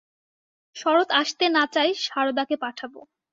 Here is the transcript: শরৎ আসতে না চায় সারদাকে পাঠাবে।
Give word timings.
শরৎ 0.75 1.09
আসতে 1.13 1.45
না 1.49 1.63
চায় 1.73 1.91
সারদাকে 2.05 2.55
পাঠাবে। 2.57 2.99